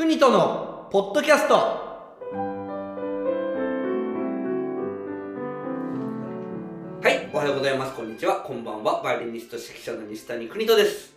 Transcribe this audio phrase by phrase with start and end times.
[0.00, 1.54] 国とのポッドキャスト。
[1.54, 1.60] は
[7.04, 7.94] いおはようございます。
[7.94, 8.36] こんにちは。
[8.36, 9.02] こんばんは。
[9.02, 11.14] バイオリニスト指揮者の西谷邦人です、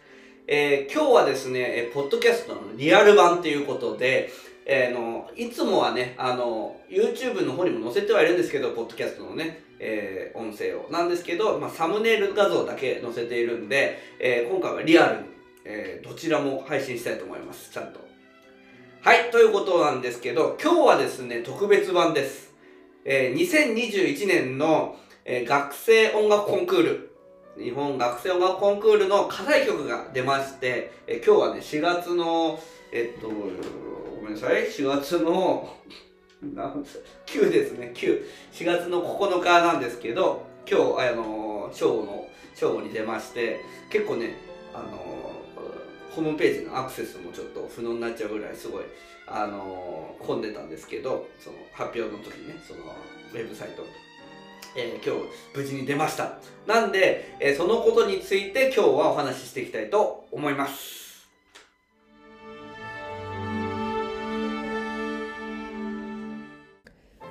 [0.48, 4.30] えー今日はですねえーポッドキャストのリアル版ということで
[4.66, 10.92] えーのいつもはねあの YouTube の方にも載せてはいるんですけどポッドキャストのね、えー音声を。
[10.92, 15.28] なんですけど、まあ、サムネイル画像だけ載せているんで、えー今回はリアルに、
[15.64, 17.72] えーどちらも配信したいと思います。
[17.72, 18.12] ちゃんと。
[19.04, 22.54] はい、ということなんですけど、今日はですね、特別版です。
[23.04, 24.96] えー2021年の、
[25.26, 27.12] えー学生音楽コンクール、
[27.62, 32.58] 日本学生音楽コンクールの課題曲が出まして、えー今日はね、4月の、
[32.94, 35.76] えっと、ごめんなさい、4月の、
[36.42, 38.24] 9ですね、9。
[38.54, 44.38] 4月の9日なんですけど、今日、あの、正午の、正午に出まして、結構ね、
[44.74, 45.33] あの
[46.16, 48.84] ホームページのアクセスもちょっと不能になっちゃうぐらいすごい、
[49.28, 52.82] あのー混んでたんですけどその発表の時にねその
[53.34, 53.84] ウェブサイト、
[54.78, 56.38] えー今日無事に出ました。
[56.68, 61.02] なんで、えーそのことについて今日はお話ししていきたいと思います。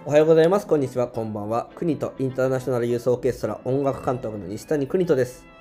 [0.05, 0.67] おはようございます。
[0.67, 1.07] こんにちは。
[1.07, 1.71] こんばんは。
[1.77, 5.52] 国とインターナショナルユースオーケストラ音楽監督の西谷邦人です。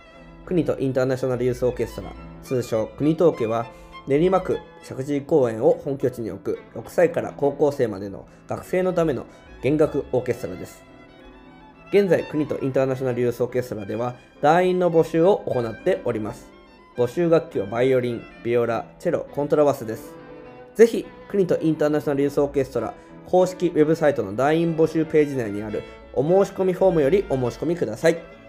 [0.45, 2.11] 国とインターナショナルユースオーケストラ
[2.43, 3.67] 通称国東家は
[4.07, 9.25] 練馬区石神井公園を本拠地に置く6歳から高校生までの学生のための
[9.61, 10.83] 弦楽オーケストラです。
[11.93, 16.49] 現在国とインターナショナルユースオーケストラでは団員の募集を行っております。
[16.97, 20.13] 募集楽器はバイオリンビオラチェロコントラバスです。
[20.73, 22.93] ぜひ国とインターナショナルユースオーケストラ
[23.27, 28.40] 公式ウェブサイトの団員募集ページ内にあるお申し込みフォームよりお申し込みください。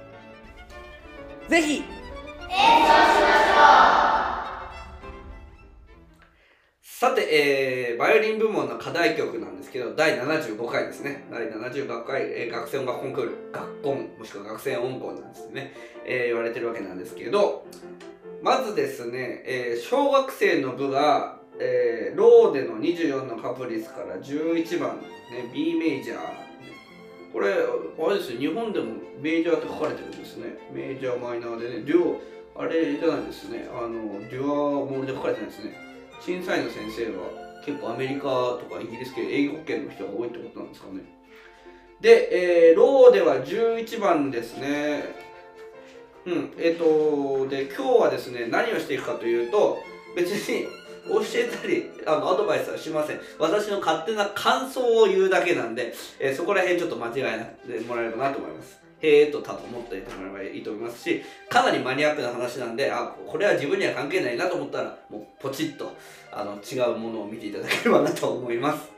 [1.52, 1.82] ぜひ
[6.80, 11.24] さて、えー、バイオリン部門の課題曲なんですけど、第75回ですね。
[11.30, 15.74] 第75回、えー学生音楽コンクール、学コン、もしくは学生音コンなんですね、
[16.06, 17.66] えー言われてるわけなんですけど、
[18.42, 26.51] まずですね、えー小学生の部が、えーローデの24のカプリスから11番、ね、B メジャー。
[27.32, 30.58] これ、あれですよ、日本でもメジャーって書かれてるんですね。
[30.72, 32.20] メジャー、マイナーでね、デュオ、
[32.54, 35.74] あれじゃないですね、あの、デュアモールで書かれてないですね。
[36.20, 41.00] 審査員の先生は結構アメリカとかイギリス系英語圏の人が多いってことなんですかね。
[42.00, 45.04] で、えーローでは11番ですね。
[46.24, 49.78] うん、えっ、と、で、今日はですね、何をしていくかというと、
[50.14, 50.66] 別に
[51.08, 53.20] 教えたり、あの、アドバイスはしません。
[53.38, 58.78] 私の勝手な感想を言うだけなんで、えーそこら辺ちょっと間違えないでもらえればなと思います。
[59.00, 65.92] へーと多分思ってもらえばいいと思いますし、かなりマニアックな話なんで、あ、これは自分には関係ないなと思ったら、もうポチッと
[66.30, 68.88] あの違うものを見ていただければなと思います。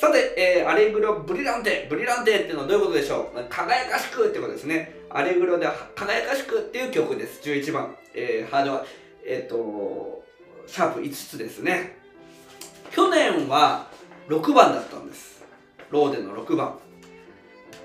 [0.00, 3.44] さて、えーアレグロブリランテ、ブリランテっていうのはどういうことでしょう？
[3.48, 4.92] 輝かしくってことですね。
[5.08, 7.40] アレグロで輝かしくっていう曲です。
[7.48, 7.96] 11番。
[8.14, 8.84] えーハードは、
[9.24, 10.22] えっ、と、
[10.68, 11.96] シャープ5つですね。
[12.90, 13.88] 去年は
[14.28, 15.42] 6番だったんです。
[15.90, 16.78] ローデの6番。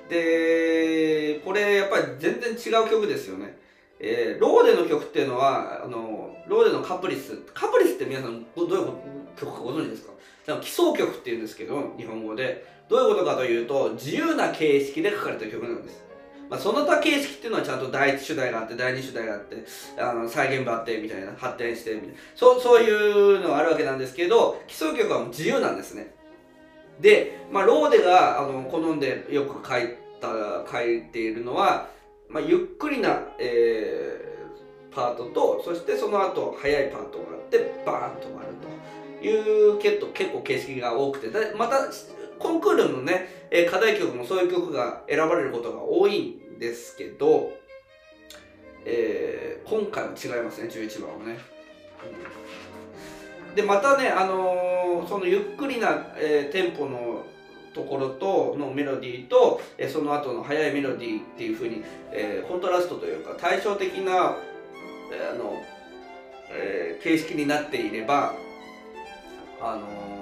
[0.09, 3.57] で、これやっぱり全然違う曲ですよね。
[3.99, 7.37] えーローデの曲っていうのは、あの、ローデのカプリス。
[7.53, 8.87] カプリスって皆さんどういう
[9.37, 10.11] 曲かご存知ですか？
[10.45, 12.65] でも基礎曲っていうんですけど、日本語で。
[12.89, 16.03] どういうことかというと、自由な形式で書かれた曲なんです。
[16.53, 19.65] まあ、その他形式っていうのはちゃんと第一主題があって、第二主題があって、
[19.97, 22.13] あの再現場あって、みたいな、発展して、みたいな。
[22.35, 26.13] そう、そういうのがあるわけなんですけど、基礎曲はもう自由なんですね。
[27.01, 31.89] で、まあ、ローデがあの好んでよく書いた、書いているのは、
[32.29, 34.33] まあ、ゆっくりな、えー
[34.93, 38.47] パートと、そしてその後、速いパートがあって、バーンと終わる
[39.21, 41.77] という結構結構形式が多くて、また、
[42.37, 43.27] コンクールのね、
[43.71, 47.51] 課題曲もそういう曲が選ばれることが多いんですけど、
[48.85, 51.37] えー今回は違いますね、11番はね。
[53.55, 57.25] で、またね、あのーそのゆっくりな、えーテンポの
[57.73, 64.35] ところとのメロディーと、えーその後の速いメロディーっていう風に、えーコントラストというか対照的な、
[65.11, 65.61] えーあの、
[66.51, 68.35] えー形式になっていれば、
[69.61, 70.13] あのー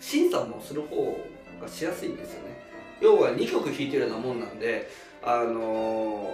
[0.00, 1.16] 審査もする方
[1.60, 2.56] がしやすいんですよね。
[3.00, 4.88] 要は2曲弾いてるようなもんなんで、
[5.26, 6.32] あの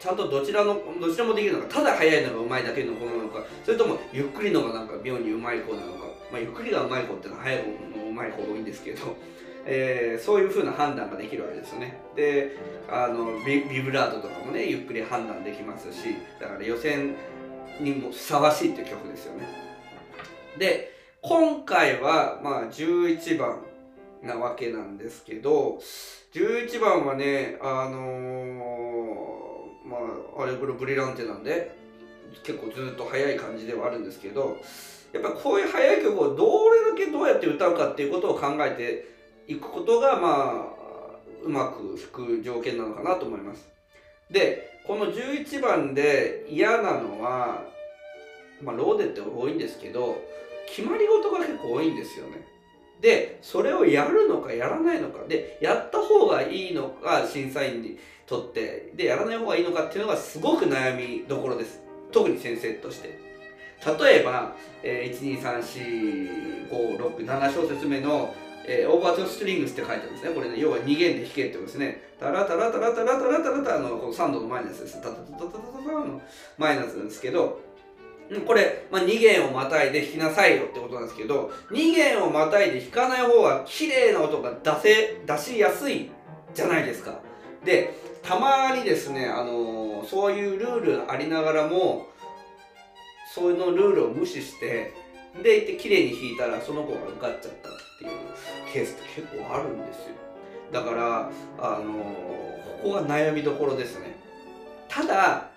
[0.00, 5.98] ちゃんとどちらのどちらもできるのかただ速いのがうまいだけの子なのかそれともゆっくりのがなんか妙にうまい子なのか、
[6.32, 9.16] まあ、ゆっくりがうまい子っていうのは速い方のうまい子が多いんですけど、
[9.64, 11.98] えーそういう風な判断ができるわけですよね。
[12.16, 12.56] で
[12.88, 17.14] あのビビブラートとかもねゆっくり判断できますしだから予選
[17.80, 19.48] にもふさわしいっていう曲ですよね。
[20.58, 20.92] で
[21.22, 23.60] 今回はまあ11番
[24.26, 25.78] なわけなんですけど
[26.34, 29.96] 11番はねあのー、ま
[30.38, 31.74] ああれこれブリランテなんで
[32.42, 34.58] 結構ずっと速い感じではあるんですけど
[35.12, 40.76] やっぱこういう速い曲をどれだけどうやって歌うかっていうことを考えていくことがまあ
[41.42, 43.68] うまく弾く条件なのかなと思います。
[44.30, 47.64] でこの11番で嫌なのは
[48.62, 50.20] まあローデって多いんですけど
[50.68, 52.55] 決まり事が結構多いんですよね。
[53.00, 61.80] でそれをやるのかやらないのかでやった方がいいのか審査員にとってでやらない方がいいのかっていうのがすごく悩みどころです
[62.12, 63.18] 特に先生として
[64.00, 65.40] 例えば、えー、
[66.68, 68.34] 1234567小節目の
[68.68, 70.30] えー、オーバートゥストリングスって書いてあるんですね。
[70.34, 72.02] これね、要は2弦で弾けってことですね。
[72.18, 75.00] タラタラタラタラタラタラタラのこの3度のマイナスです。
[75.00, 76.20] タタタタタタタの
[76.58, 77.60] マイナスなんですけど、
[78.46, 86.10] これ、まあ、2弦をまたいで弾きなさいよってことなんですけど、2弦をまたいで弾かない方が綺麗な音が出せ、出しやすい
[86.52, 87.20] じゃないですか。
[87.64, 92.06] で、たまにですね、あのー、そういうルールありながらも、
[93.32, 94.92] そういうのルールを無視して、
[95.42, 98.10] で、いて綺麗に弾いたらその子が受かっちゃったっていう
[98.72, 100.14] ケースって結構あるんですよ。
[100.72, 104.16] だから、あのー、ここが悩みどころですね。
[104.88, 105.50] ただ、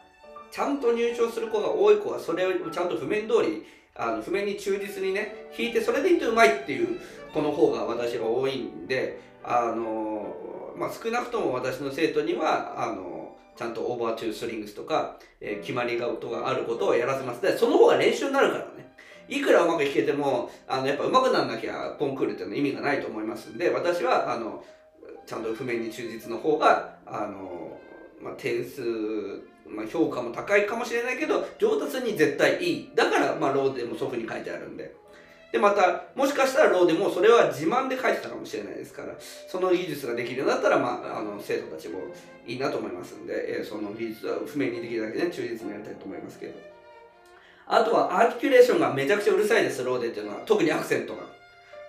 [0.52, 3.66] ちゃんと入賞する子が多い子はそれをちゃんと譜面通り
[3.96, 7.00] あの譜面に忠実にね弾いてそれでいてうまいっていう
[7.34, 10.36] 子の方が私が多いんであの、
[10.78, 17.42] まあ、少なくとも私の生徒にはあのちゃんとオーバートゥースリングスとか、えー、決まりが音があることをやらせます。
[17.42, 18.96] でその方が練習になるからね。
[19.28, 24.64] いくらうまく弾けてもあのやっぱうまくならなきゃコンクールっていうのは意味がないと思いますんで私はあの
[25.28, 27.69] ちゃんと譜面に忠実の方があの、
[28.22, 28.82] まあ、点数
[29.70, 32.92] まあ、評価も高いかもしれないけど上達に絶対いい。
[32.96, 34.96] だからまあローでも祖父に書いてあるんで。
[35.52, 39.16] でまたもしかしたらローでもそれは自慢で書いてたかもしれないですから
[39.48, 42.00] その技術ができるようになったら、まあ、あの生徒たちも
[42.46, 46.54] いいなと思いますんで、えー、その技術は譜面にできるだけね忠実にやりたいと思いますけど。
[47.72, 50.42] あとはアーティキュレーションがめちゃくちゃうるさいですローデっていうのは。
[50.46, 51.22] 特にアクセントが。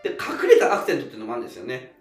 [0.02, 1.92] で隠れたアクセントっていうのもあるんですよね。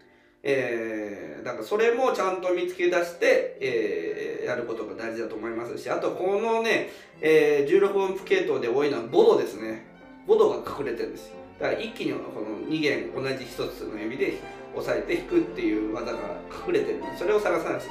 [0.44, 4.09] えー、だからそれもちゃんと見つけ出して、えー、
[4.50, 6.90] やることが大事だと思いますしあとこのね、
[7.22, 9.86] えー、16音符系統で多いのはボドですね。
[10.26, 11.36] ボドが隠れてるんですよ。
[11.60, 14.40] だから一気にこの2弦同じ1つの指で
[14.76, 16.20] 押さえて弾くっていう技が
[16.68, 17.90] 隠れてるんでそれを探さなくちゃい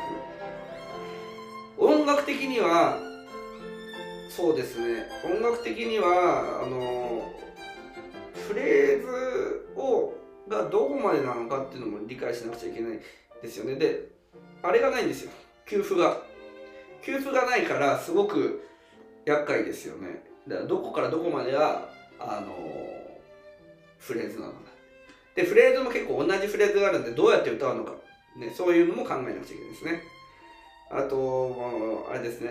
[1.79, 1.99] けない。
[1.99, 2.99] 音楽的には
[4.31, 5.07] そうですね。
[5.25, 7.33] 音楽的にはあの
[8.49, 10.15] フレーズを
[10.49, 13.01] がどこまでなのかっていうのも理解しなくちゃいけない
[13.43, 13.75] ですよね。
[13.75, 14.09] で
[14.63, 15.31] あれがないんですよ。
[15.67, 16.23] 給付が。
[17.03, 18.69] 給付がないからすごく
[19.25, 20.23] 厄介ですよね。
[20.47, 22.55] だからどこからどこまでがあの
[23.99, 24.59] フレーズなのか。
[25.35, 27.93] でフレーズも結構同じフレーズがあるんでどうやって歌うのか、
[28.37, 30.03] ね、そういうのも考えなくちゃいけないですね。
[30.91, 32.51] あと、あれですね、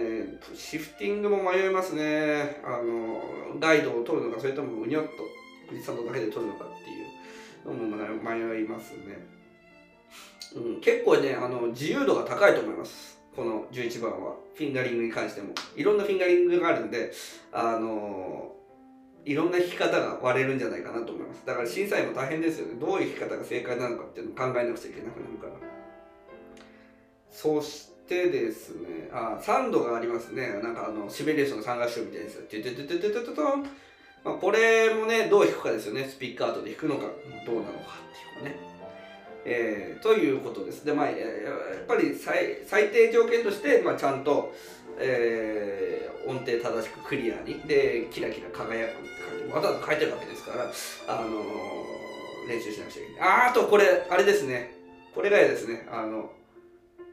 [0.54, 2.62] シフティングも迷いますね。
[2.64, 3.20] あの、
[3.60, 5.10] ガイドを取るのか、それともうにょっと、
[5.68, 7.98] クリスタンドだけで取るのかっていうのも。
[8.24, 9.18] 迷いますね、
[10.56, 13.17] うん、結構ねあの自由度が高いと思います。
[13.38, 17.14] この11番はフィンガリングに関してもいろんなフィンガリングがあるんで
[17.54, 18.52] あの
[19.26, 25.54] いろんな弾き方が割れるんじゃないかなと思いますだから審査員も大変ですよねどういう弾き方が正解なのかっていうのを考えなくちゃいけなくなるから
[27.30, 33.70] そしてですねあ3度がありますねなんかあのシベリエーションの3合唱みたいですよテテテテテテテトン
[34.24, 36.04] まあ、これもね、どう弾くかですよね。
[36.04, 37.04] スピックアウトで弾くのか、
[37.46, 37.96] どうなのか
[38.42, 38.77] っていうのね。
[39.50, 40.86] えー、ということです。
[40.86, 44.54] で、まあ、やっぱり最最低条件として、まあ、ちゃんと、
[45.00, 50.72] えー、音程正しくクリアに、で、キラキラ輝くって感じ、わざわざ書いてるわけですから、
[51.08, 53.30] あのー、練習しなくちゃいけない。
[53.30, 54.76] ああと、これ、あれですね。
[55.16, 56.32] これがですね、あの、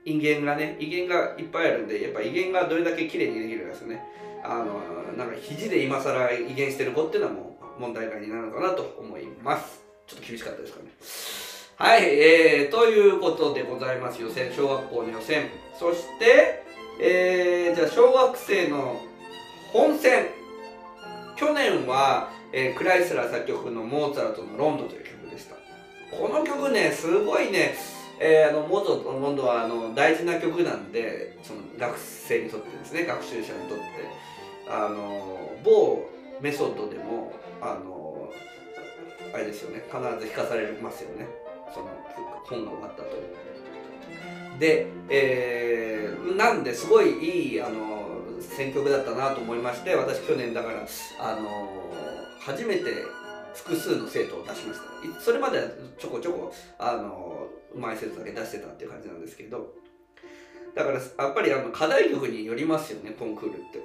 [0.04, 4.02] 威厳がね、威厳がいっぱいあるんで、やっぱ威厳がどれだけ綺麗にできるかですね。
[4.44, 14.22] あのなんか肘で今更威厳してる子っていうのはもう問題外になるのかなと思いますちょっと厳しかったですかねはい、えー、ということでございます。
[14.22, 15.48] 予選小学校の予選。
[15.76, 16.62] そして
[17.00, 19.00] えー、じゃあ小学生の
[19.72, 20.26] 本戦。
[21.34, 25.56] 去年は、えー、クライスラー作曲のモーツァルトの「ロンド」という曲でした。
[26.16, 27.74] この曲ねすごいね
[28.20, 33.84] えー、あのモーツァルトの「ロンドは」あの大事な曲なんでその学生にとってですね学習者にとって。
[34.66, 36.08] あの某
[36.40, 38.32] メソッドでもあの
[39.34, 41.43] あれですよね必ず弾かされますよね。
[41.72, 41.86] その
[42.44, 43.08] 本が終わったと
[44.58, 48.04] で、えー、なんですごいいいあの
[48.40, 50.86] 選曲だったなと思いまして私去年だから
[51.20, 51.90] あの
[52.40, 52.84] 初めて
[53.54, 54.80] 複数の生徒を出しまし
[55.14, 55.20] た。
[55.20, 55.64] それまでは
[55.98, 59.72] ちょこちょこあのうまい生徒だけ出してたっていう感じなんですけど
[60.74, 63.80] だからやっぱりあの課題曲によりますよねコンクールって。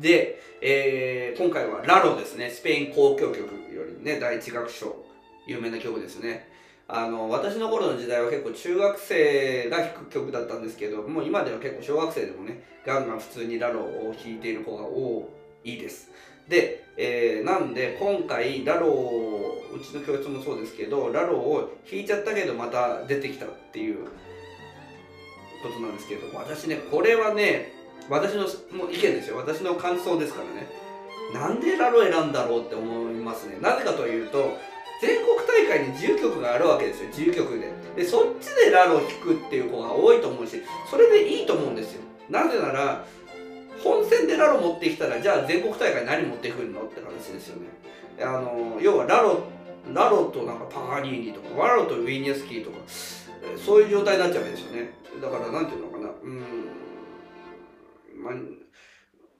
[0.00, 2.50] で、えー、今回はラロですね。
[2.50, 3.38] スペイン交響曲
[3.72, 5.04] よりね第一楽章。
[5.46, 6.48] 有名な曲ですね。
[6.88, 15.28] あの私の頃の時代は結構中学生が弾く曲だったんですけどもう今では結構小学生でもねガンガン普通にラロを弾いている子が多
[15.64, 16.10] いです。
[16.48, 24.04] で、えー、なんで今回ラローうちの教室もそうですけどラローを弾いちゃったけどまた出てきたっていう
[25.60, 27.72] ことなんですけど私ねこれはね
[28.08, 28.42] 私の
[28.78, 29.38] もう意見ですよ。
[29.38, 30.68] 私の感想ですからね。
[31.34, 33.58] なんでラロー選んだろうって思いますね。
[33.60, 34.56] なぜかというと
[35.66, 37.72] 全国大会に自由曲があるわけですよ自由曲で。
[37.96, 42.02] でそっちでラロを弾くっていう子が多いと思うしそれでいいと思うんですよ。
[42.30, 43.04] なぜなら
[43.82, 47.68] 本戦でラロ持ってきたらじゃあ全国大会何持ってくるのって話ですよね。
[48.20, 49.44] あの要はラロ
[49.92, 52.78] ラロとなんかパガニーニとかラロとウィニアスキーとか
[53.64, 54.90] そういう状態になっちゃうんですよね。
[55.20, 56.08] だからなんていうのかな。
[56.22, 56.42] うん。
[58.22, 58.65] まあ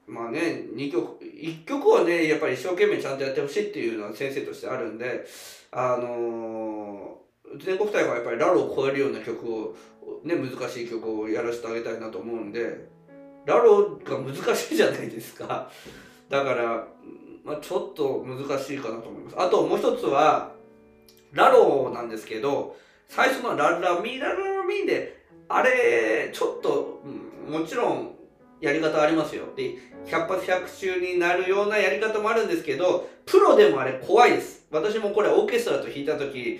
[0.07, 5.25] まあね、2曲、1曲はね、やっぱり一生懸命ちゃんとやってほしいっていうのは先生としてあるんで、
[5.71, 9.75] あのー、全国大会はやっぱりラロを超えるような曲を、
[10.23, 12.87] ね、難しい曲をやらせてあげたいなと思うんで、
[13.45, 15.69] ラロが難しいじゃないですか。
[16.29, 16.87] だから、
[17.43, 19.35] まあ、ちょっと難しいかなと思います。
[19.37, 20.53] あともう一つは、
[21.33, 22.77] ラロなんですけど、
[23.09, 27.01] 最初のララミラララミで、あれ、ちょっと、
[27.49, 28.16] もちろん
[28.59, 29.45] やり方ありますよ。
[29.55, 34.65] で、100発100中になるようなやり方もあるんですけど、プロでもあれ怖いです。
[34.71, 36.59] 私もこれオーケストラと弾いた時、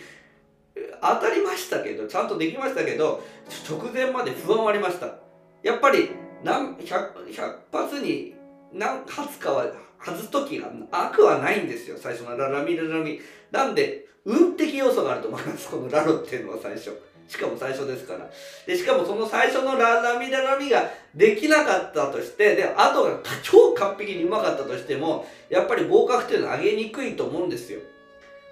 [1.02, 3.24] 当たりましたけど、ちゃんとできましたけど、
[3.70, 5.16] 直前まで不安はありました。
[5.64, 6.10] やっぱり
[6.44, 8.36] 何 100, 100発に
[8.74, 9.66] 何発かは
[10.00, 13.20] 外す時が悪はないんですよ、最初のララミララミ。
[13.52, 16.92] なんで、運的要素があると思います、このラロっていうのは最初。
[17.28, 18.30] しかも最初ですから。
[18.66, 27.82] で、しかもその最初のララミララミができなかったとして、で、後が超完璧にうまかったとしても、やっぱり合格っていうのは上げにくいと思うんですよ。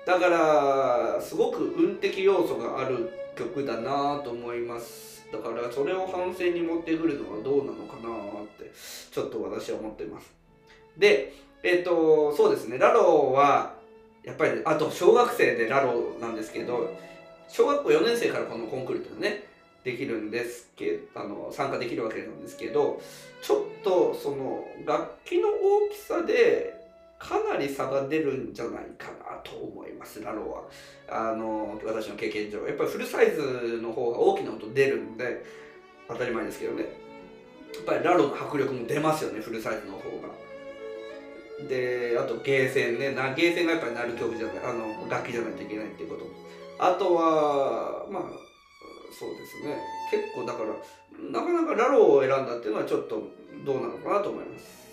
[0.05, 5.25] だから、すごく運的要素がある曲だなと思います。
[5.31, 8.71] だから、それを反省に持ってくるのはどうなのかなって、
[9.11, 10.31] ちょっと私は思っています。
[10.97, 13.73] で、えっ、ー、と、そうですね、ラロは、
[14.23, 16.91] やっぱり、あと小学生でラロなんですけど、
[17.47, 19.43] 小学校4年生からこのコンクールってね
[19.83, 23.01] できるんですけあの参加できるわけなんですけど
[23.41, 26.85] ちょっとその楽器の大きさで
[27.19, 31.31] かなり差が出るんじゃないかなと思いますラローは。
[31.31, 35.45] あの私の経験上やっぱりフルサイズの方が大きな音出るんで
[36.07, 36.83] 当たり前ですけどね。
[36.83, 40.33] やっぱりラローの迫力も出ますよねフルサイズの方が。
[41.69, 43.11] であとゲーセンね。
[43.11, 46.25] なゲーセンがやっぱり鳴る曲じゃないあの楽器じゃないといけないっていうこと。
[46.79, 48.23] あとはまあ
[49.17, 49.77] そうですね
[50.11, 50.75] 結構だから
[51.31, 53.23] なかなかラロを選んだっていうのはちょっと
[53.65, 54.85] どうなのかなと思います。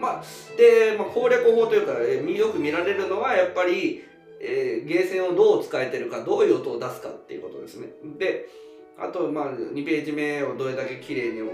[0.00, 0.22] まあ、
[0.56, 4.04] で、まあ、攻略法というか、えー、よく見られるのはやっぱり、
[4.40, 7.88] えー、ゲーセンをどう使えてるかどういう音を出すかっていうことですね。
[8.16, 8.48] で
[8.98, 11.44] あと、まあ、2ページ目をどれだけ綺麗に、ね、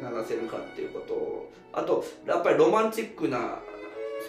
[0.00, 3.58] 流せるかっていうことあとやっぱりロマンチックな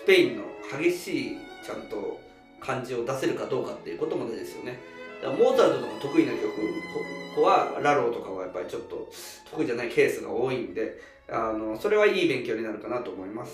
[0.04, 0.44] スペインの
[0.80, 2.20] 激しいちゃんと
[2.60, 4.80] 感じを出せるかどうかっていうことも大事ですよね。
[5.22, 6.44] だからモーツァルトとか得意な曲
[7.36, 9.10] 子はラローとかはやっぱりちょっと
[9.52, 11.00] 得意じゃないケースが多いんで
[11.30, 13.52] あのそれはいい勉強になるかなと思います。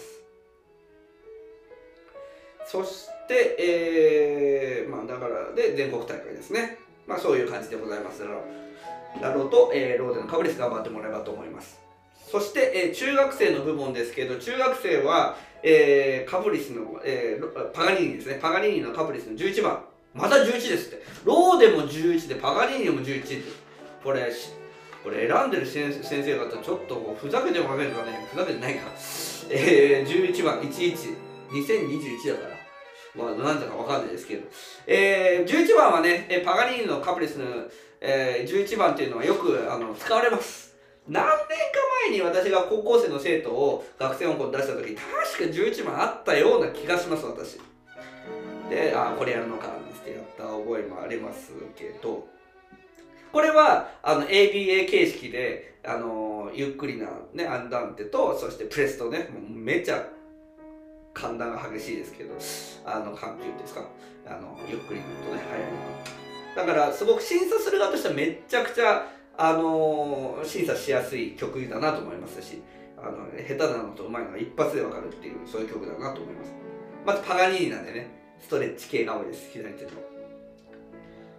[2.68, 6.80] そして、えー、まあだからで全国大会ですね。
[7.08, 8.24] まあそういう感じでございます。
[8.24, 11.85] ラローラローと、えー、ローでの確率頑張ってもらえばと思います。
[12.30, 18.40] そして、えー、中学生の部門ですけど、中学生は、えー、カプリスの、えー、パガニーニですね。
[18.42, 19.84] パガニーニのカプリスの11番。
[20.14, 21.04] また11ですって。
[21.24, 23.66] ローでも11で、パガニーニも11って。
[24.04, 24.32] これ、
[25.04, 28.28] これ選んでる先生方、ちょっとふざけてませんかね？
[28.32, 28.88] ふざけてないか。
[29.50, 31.16] えー、11番、11。
[31.52, 32.56] 2021だから。
[33.16, 34.48] まあ、なんだかわかんないですけど。
[34.88, 37.46] えー、11番はね、パガニーニのカプリスの、
[38.02, 40.65] えー、11番っていうのはよくあの使われます。
[41.08, 41.36] 何年か
[42.10, 47.60] 前に私が高校生の生徒を学生音符出した時確か11番あったような気がします私。
[48.70, 52.28] であこれやるのかってやった覚えもありますけど。
[53.32, 60.08] これはあの ABA 形式であのゆっくりな、ね、アンダンテとそしてプレスとねもうめちゃ
[61.14, 62.34] 寒暖が激しいですけど
[62.86, 63.82] あの緩急ですか。
[64.26, 65.44] あのゆっくりとね
[66.56, 69.06] 速いだからすごく審査する側としてはめちゃくちゃ
[69.38, 72.62] あの、審査しやすい曲だなと思いますし
[72.98, 76.54] あの下手なのとうまいのが一発でわかるっていうそういう曲だなと思います
[77.06, 78.08] まずパガニーニなんでね、
[78.42, 79.92] ストレッチ系が多いです、左手の。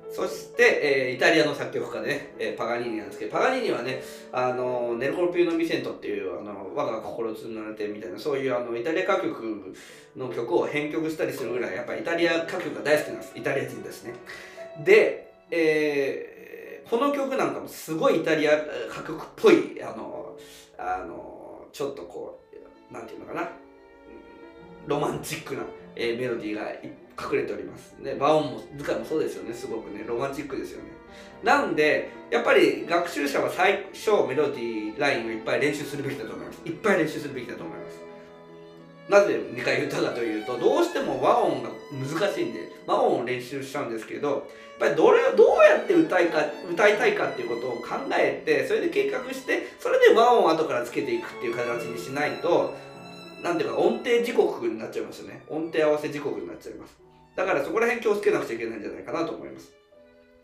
[0.08, 4.00] そして、えー、イタリアの作曲家でね、えー、パガニーニなんですけど、パガニーニはね、
[4.32, 9.74] あの、ネルコロピューノ・ミセントっていう、あの、我が心つなれてみたいな、そういうあの、イタリア歌曲
[10.14, 13.32] の曲を編曲したりするぐらい、やっぱイタリア歌曲が大好きなんです。
[13.34, 14.14] イタリア人ですね。
[14.84, 16.35] で、えー、
[16.88, 18.52] この曲なんかもすごいイタリア
[18.90, 20.36] 歌曲っぽい、あの、
[20.78, 22.40] あの、ちょっとこ
[22.90, 23.48] う、なんていうのかな、
[24.86, 25.62] ロマンチックな、
[25.96, 27.96] えー、メロディーが隠れております。
[27.98, 30.90] ね、和音も図鑑もそうですよね、すごくね、ロマンチックですよね。
[31.42, 36.60] なんで、やっぱり学習者は最初メロディーラインをいっぱい練習するべきだと思います。
[36.64, 38.00] いっぱい練習するべきだと思います。
[39.08, 44.42] なぜ2回言ったかというと、どうしても和音が難しいんで、和音を練習しちゃうんですけど、やっ
[44.78, 52.74] ぱりどれをどうやって歌いか歌いたいかっていうことを考えて、それで計画して、それで和音を後からつけていくっていう形にしないと、
[53.42, 55.42] なんていうか音程時刻になっちゃいますよね。
[55.48, 56.96] 音程合わせ時刻になっちゃいます。
[57.34, 59.72] だからそこら辺気をつけなくちゃいけないんじゃないかなと思います。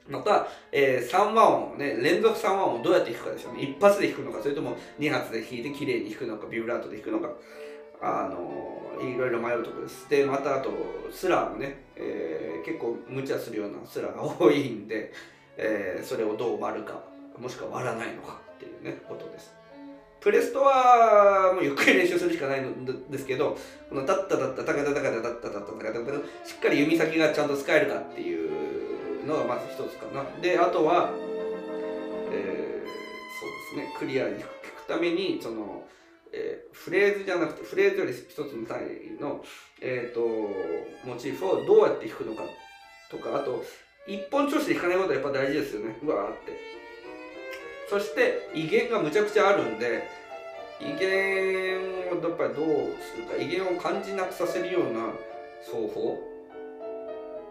[0.08, 3.62] また、えー、3和音をね、連続3和音をどうやって弾くかですよね。
[3.62, 7.32] 一発で弾くのか、それとも2発で弾いて綺麗に弾くのか、ビブラートで弾くのか、
[8.02, 10.09] あの、いろいろ迷うところです。
[10.11, 10.71] で、またあと、
[11.11, 15.12] スラーもね、えー、結構無茶するようなスラーが多いんで、
[15.56, 17.00] えー、それをどう割るか、
[17.38, 19.54] もしくは割らないのかっていうね、ことです。
[20.21, 23.56] プレストはもうゆっくり練習するしかないんですけど、
[23.88, 30.25] このタッタタッタタカタタカタタッタタッタタカタタしっかり弓先がちゃんと使えるかっていうのがまず一つかな。
[30.40, 31.11] で、あとは、
[32.30, 35.85] えー、そうですね、クリアに弾くために、その、
[36.32, 39.44] えー、フレーズじゃなくて、フレーズより一つの単位の、
[39.80, 40.20] え、ー、と、
[41.06, 42.42] モチーフをどうやって弾くのか
[43.10, 43.64] とか、あと、
[44.06, 45.96] 一本調子で弾かないことはやっぱ大事ですよね。
[46.02, 46.72] うわーって。
[47.92, 50.08] そして威厳がむちゃくちゃあるんで
[50.80, 55.12] 威厳をやっぱりどうするか威厳を感じなくさせるような
[55.60, 56.18] 奏法、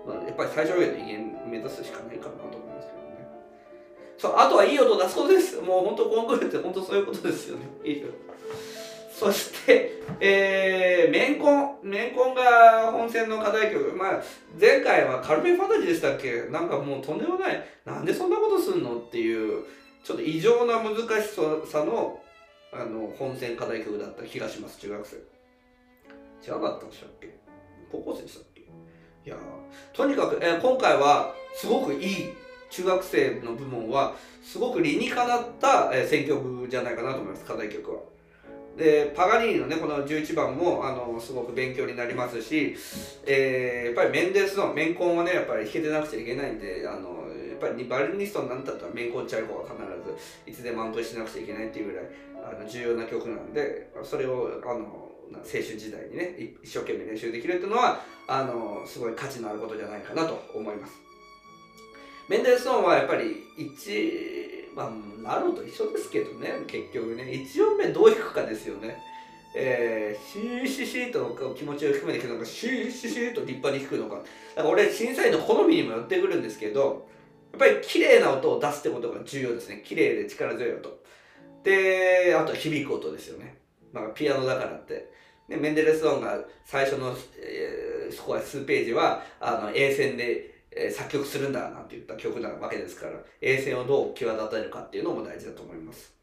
[0.07, 3.27] まあ、やっぱり最小限の威厳目指すしかないかなと思いますけどね。
[4.17, 5.62] そうあとはいい音出そうです。
[5.62, 7.65] もう本当コンクールって本当そういうことですよね。
[7.86, 8.12] いい音
[9.21, 13.95] そして、えー、メンコン、メンコンが本戦の課題曲。
[13.95, 14.23] まあ、
[14.60, 16.49] 前回はカルメンファンタジーでしたっけ？
[16.49, 17.63] なんかもうとんでもない。
[17.86, 18.97] なんでそんなことすんの？
[18.97, 19.63] っていう
[20.03, 21.27] ちょっと異常な難し
[21.69, 22.19] さの
[22.73, 25.17] あの本戦課題曲だった気がします中学生
[26.43, 27.38] 違かったんでしたっけ？
[27.91, 28.62] 高校生でしたっけ？
[28.62, 28.65] い
[29.29, 29.36] や
[29.93, 32.29] とにかく、えー、今回はすごくいい
[32.71, 37.99] 中学生の部門はすごく理にかなった、え、選曲じゃないかなと思います課題曲は。
[38.77, 42.75] でパガニーニのねこの11番もあのすごく勉強になりますし、
[43.25, 47.10] えー、やっぱりメンデスのメンコンはねやっぱり弾けてなくちゃいけないんであの
[47.49, 49.77] やっぱりバルニストになったらメンコンチャイコが必
[50.45, 52.05] ずいつでもアンプしなくちゃいけないっていうぐらい
[52.43, 61.11] あの重要な曲なんでそれをあの青春時代にね一生懸命練習できるっていうのはあのすごい価値のあることじゃないかなと思います。
[62.32, 64.91] メンデルソンはやっぱり1まあ
[65.22, 68.98] ナロと一緒ですけどね結局ね1音目どう弾くかですよね
[69.54, 74.24] えー、シーシーシーと気持ちを含めて弾くのかシーシーシーと立派に弾くのか
[74.56, 77.12] だから俺審査員の好みにもよってくるんですけど
[77.52, 79.84] やっぱり綺麗な音を出すってことが重要ですね。
[79.86, 80.89] 綺麗で力強い音。
[81.63, 83.58] で、あと響く音ですよね。
[83.91, 85.12] まあ、ピアノだからって。
[85.50, 96.13] で、メンデルスゾーンが最初の、えー、そこは数ページは、あの、A 線で、えー、作曲するんだなんて言った曲なわけですから、A 線をどう際立てるかっていうのも大事だと思います。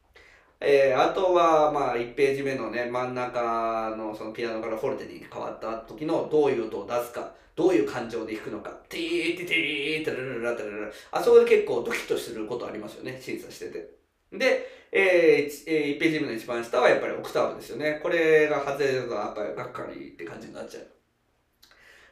[0.61, 13.99] えー、あとは、まあ、1ページ目のね、真ん中のそのピアノからフォルテに変わった時のどういう音を出すか、どういう感情で弾くのか、ティーティティーテラララテララあそこで結構ドキッとすることありますよね、審査してて。
[14.33, 18.01] で、えー、1ページ目の一番下はやっぱりオクターブですよね。
[18.03, 20.98] これが外れるとやっぱりがっかりって感じになっちゃう。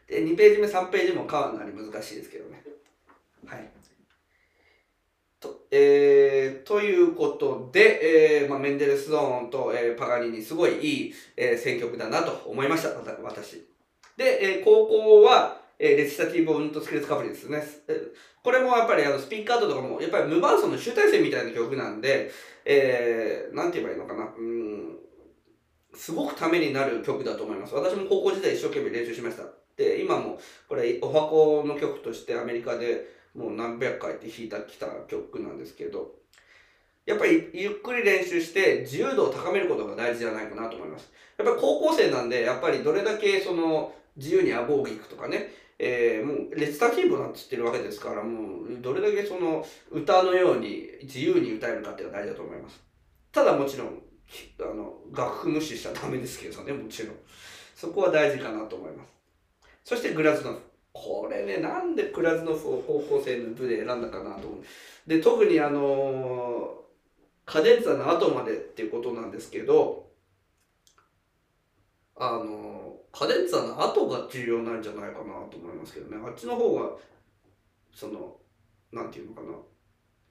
[0.08, 2.62] で、2ページ目、3ページ目もかなり難しいですけどね。
[3.46, 3.68] はい。
[5.40, 12.90] とえー、ということで、えーまあ、メンデルスゾーンと、えー、パガニにすごいいい、えー、選曲だなと思いました、
[13.22, 13.66] 私。
[14.16, 17.62] で、えー、高校は、えー、レジスタティブ・オント・スキルス・カプリですね。
[18.42, 22.30] これもやっぱりあのスピーカートとかも、やっぱり無伴奏の集大成みたいな曲なんで、
[22.64, 24.32] えー、なんて言えばいいのかな。
[24.38, 24.96] うん、
[25.94, 27.74] すごくためになる曲だと思います。
[27.74, 29.65] 私も高校時代一生懸命練習しました。
[29.76, 36.14] で、今も、これ、お箱の曲としてアメリカで、もう何百回って弾いたきた曲なんですけど、
[37.04, 41.12] やっぱりゆっくり練習して自由度を高めることが大事じゃないかなと思います。
[41.38, 52.80] やっぱり高校生なんで、やっぱりどれだけその自由に顎を弾くとかね、えー、もうレッツタキーブなんて言ってるわけですから、もうどれだけその歌のように自由に歌えるかっていうのが大事だと思います。
[53.30, 54.02] ただもちろん、
[54.60, 57.16] あの、楽譜無視しちゃダメですけどね、もちろん。
[57.74, 59.10] そこは大事かなと思います。
[59.86, 60.58] そしてグラズノフ。
[60.92, 64.64] これねなんでグラズノフを高校生の部で選んだかなと思う。
[65.06, 66.82] で特にあの
[67.44, 70.10] カデンツァの後までっていうことなんですけど
[72.16, 76.20] あのカデンツァの後が重要なんじゃないかなと思いますけどね。
[76.26, 76.90] あっちの方が
[77.94, 78.36] その
[78.90, 79.48] なんていうのかな。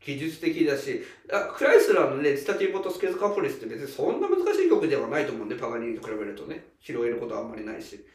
[0.05, 6.65] 技術的だしあクライスラーのね「スタティボトスケズカポリス」って別にそんな難しい曲ではないと思うんでパガニーニと比べるとね。
[6.81, 8.05] 拾えることはあんまりないし。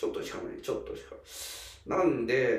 [0.00, 1.14] ちょっとしかないちょっとしか
[1.86, 2.58] なんで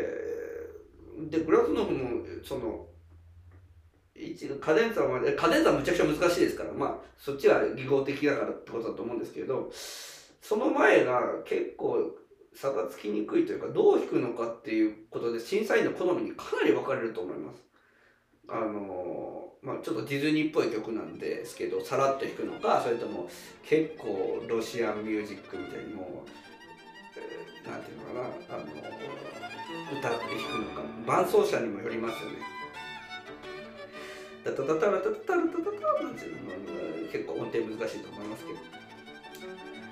[1.31, 2.85] でグラスノフもその
[4.15, 9.71] 一カデンザはカデンザはむちゃくちゃ難しいですからまあそっちは技巧的だからってことだと思うんですけど
[10.39, 12.11] その前が結構
[12.53, 17.63] 差がつきにくいというかどう弾くのかっていうことで審査員の好みにかなり分かれると思います。
[18.49, 23.29] あのまあ、ちょっとディズニーっぽい曲なんですけどさらっと弾くのかそれとも
[23.63, 26.50] 結構ロシアンミュージックみたいにもう、
[27.67, 32.37] なんていうのかなあの歌って弾くのか伴奏者にもよりますよね。
[34.43, 38.59] タタタタラタタタラタタタなんていうの結構音程難しいと思いますけど。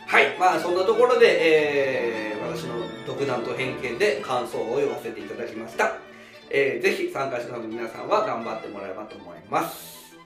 [0.08, 6.10] はいまあそんなところで、えー、私の独断と偏見で感想を言わせていただきました。
[6.52, 10.18] えー、ぜひ参加者の皆さんは頑張ってもらえばと思います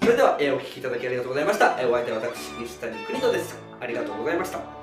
[0.00, 4.79] それでは、えー、お聴きいただきありがとうございました、えー、お相手は私西谷邦人ですありがとうございました